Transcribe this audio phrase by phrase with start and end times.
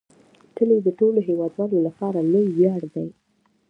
[0.57, 3.07] کلي د ټولو هیوادوالو لپاره لوی ویاړ دی.